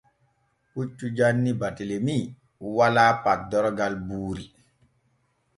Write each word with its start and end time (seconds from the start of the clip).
Puccu 0.71 1.05
janni 1.17 1.51
Baatelemi 1.59 2.17
walaa 2.77 3.13
paddorgal 3.23 3.93
buuri. 4.07 4.45